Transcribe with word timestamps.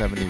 171. 0.00 0.29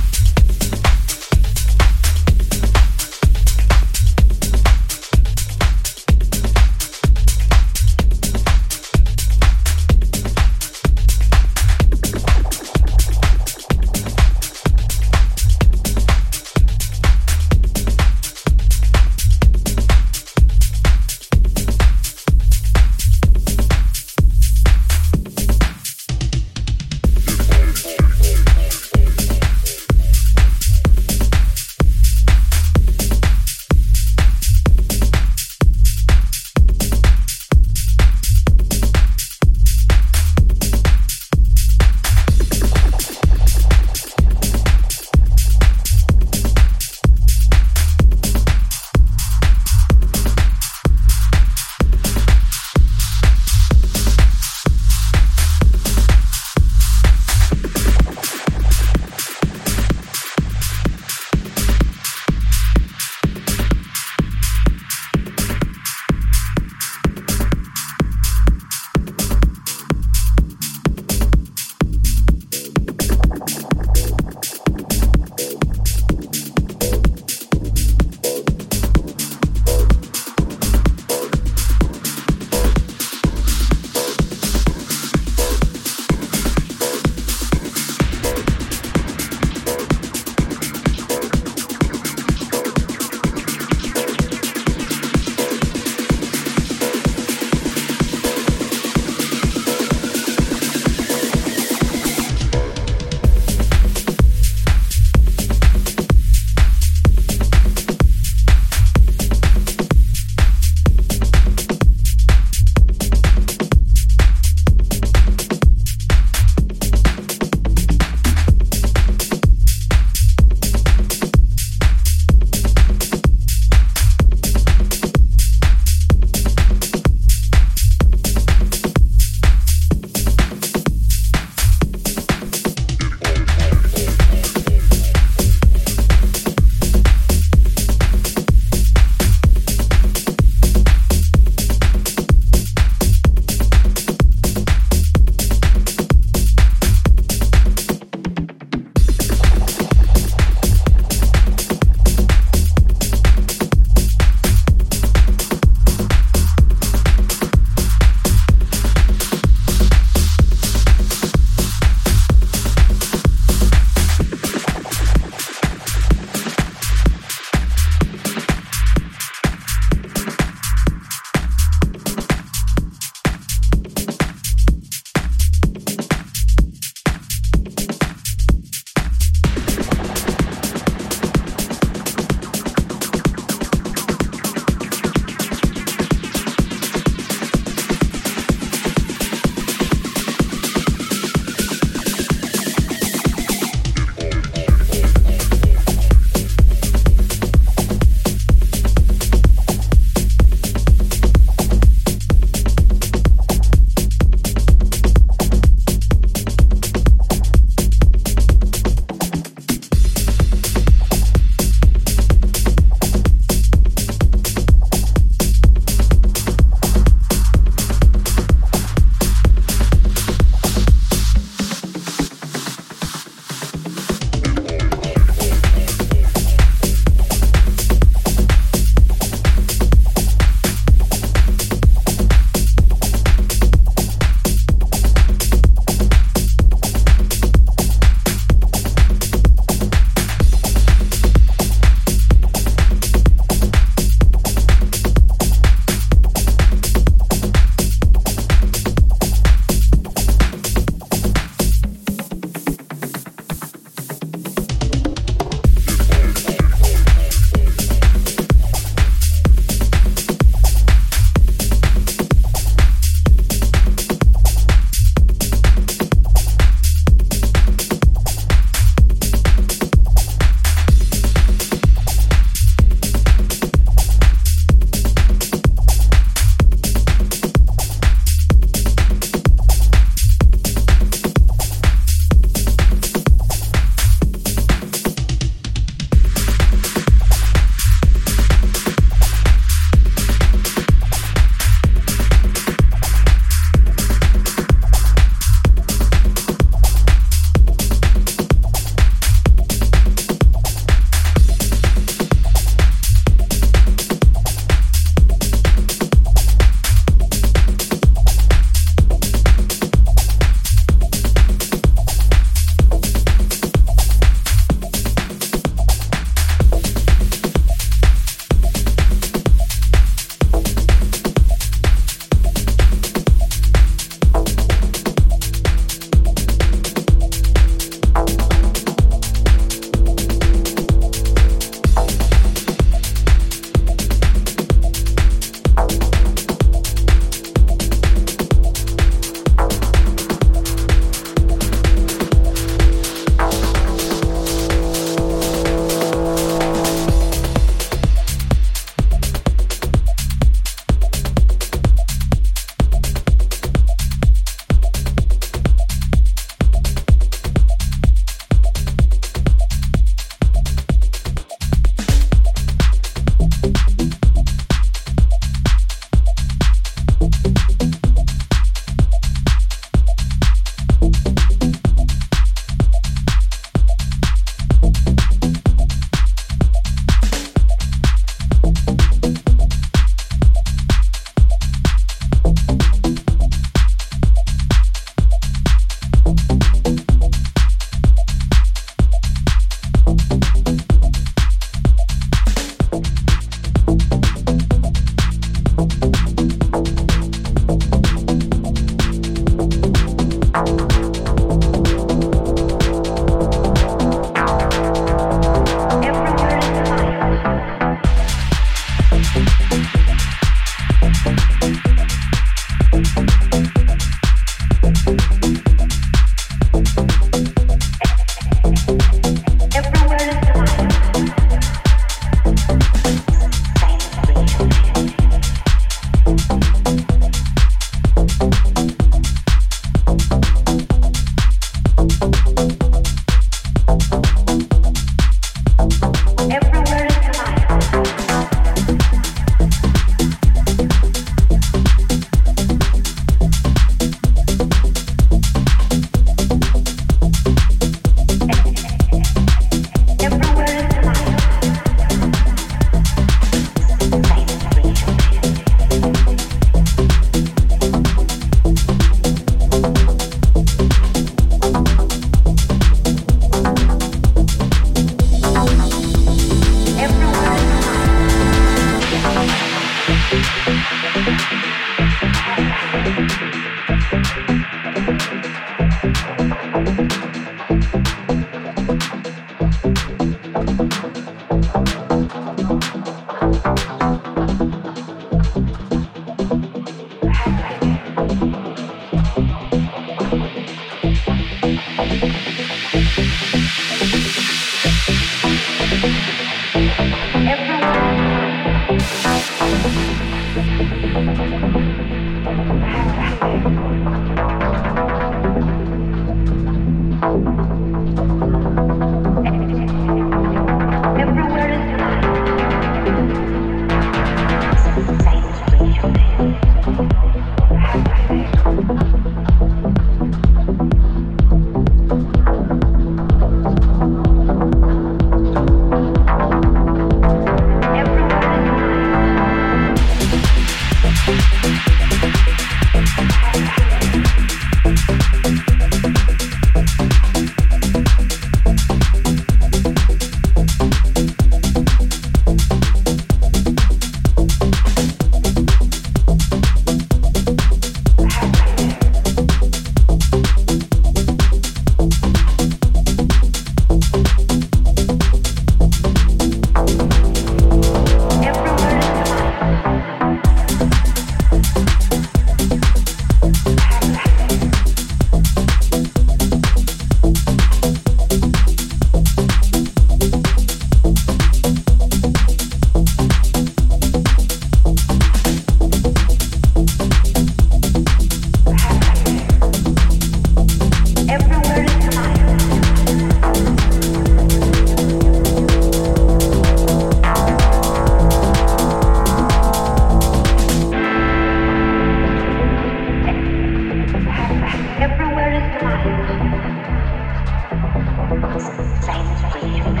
Flame 598.00 599.36
breathing. 599.52 600.00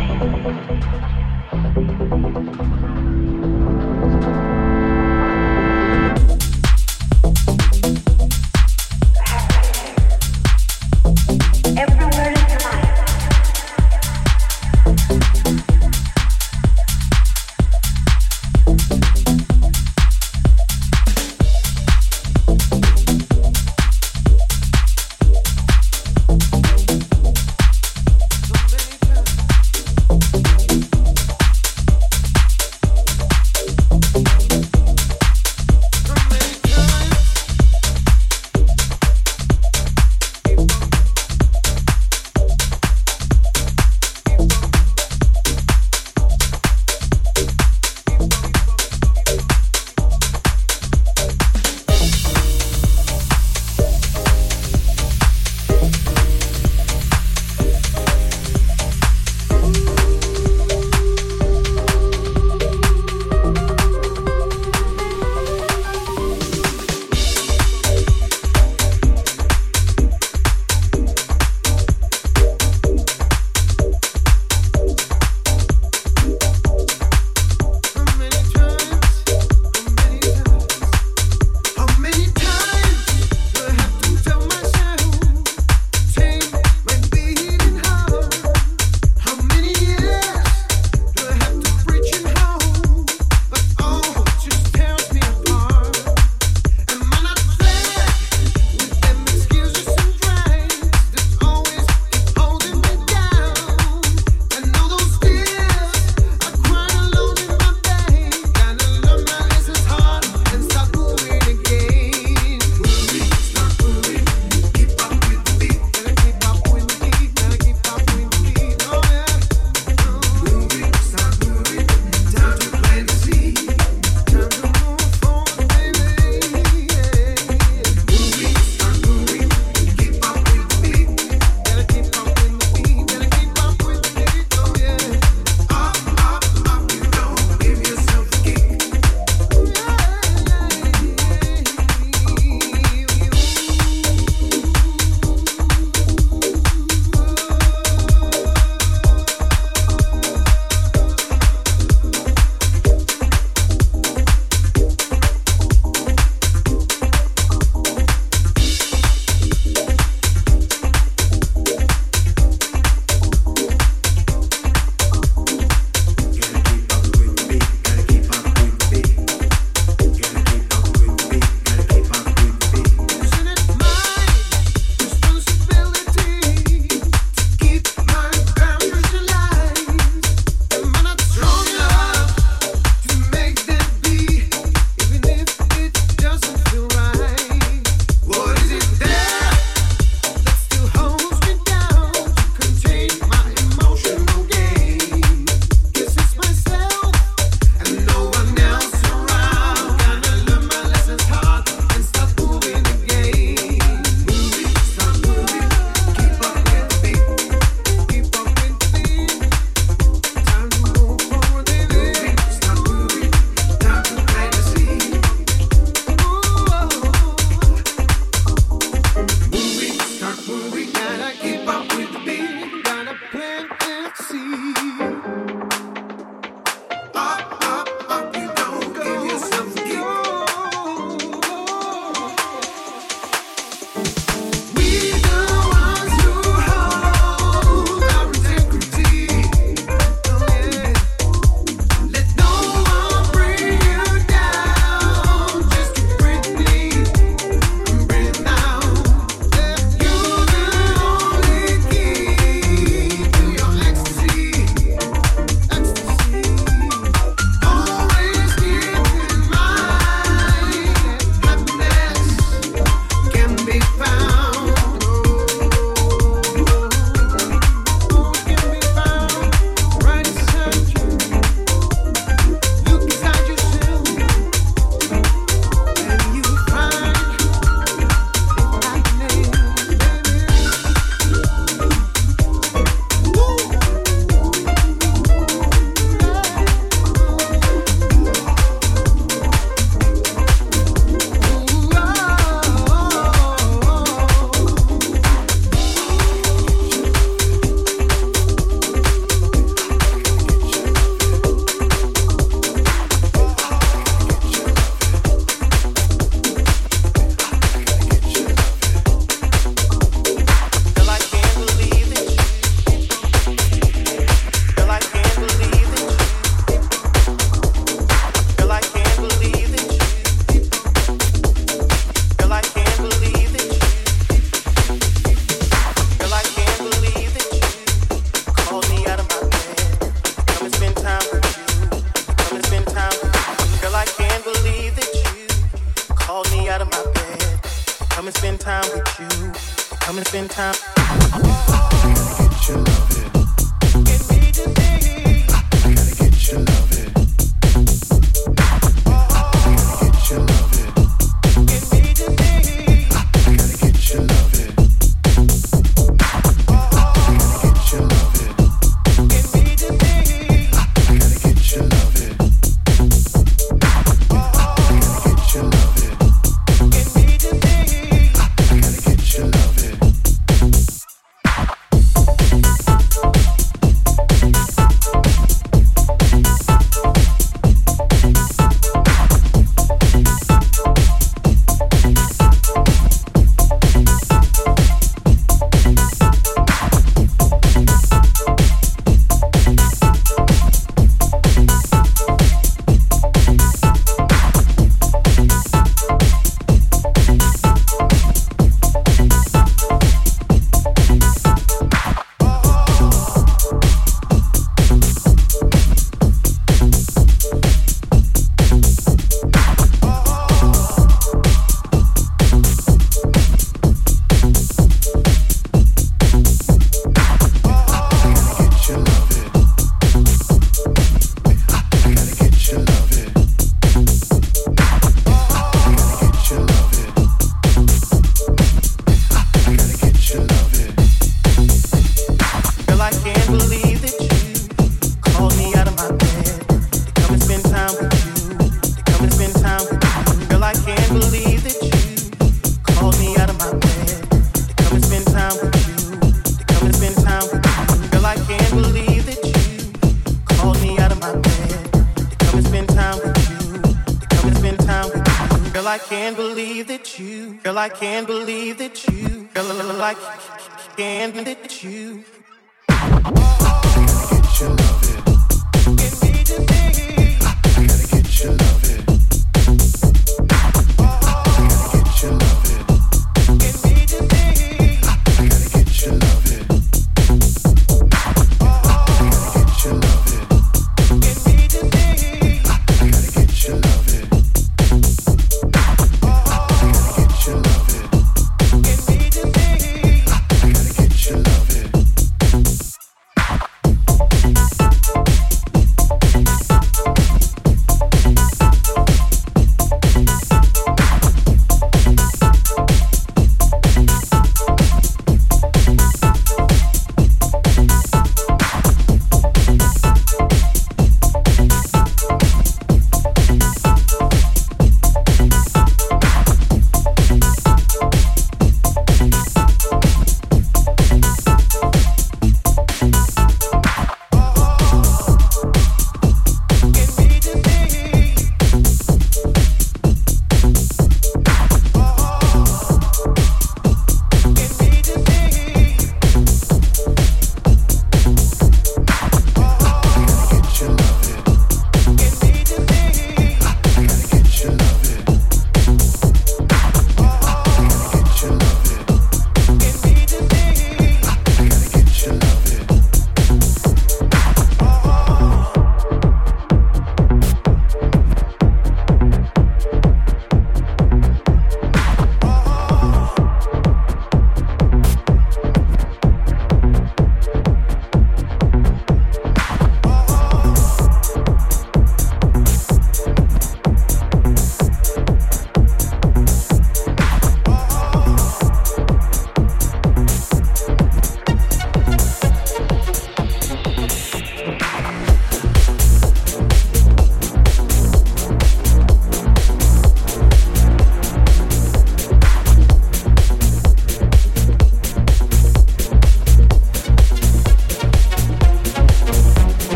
That 461.44 461.82
you. 461.82 462.24